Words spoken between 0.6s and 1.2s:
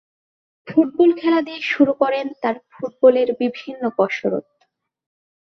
football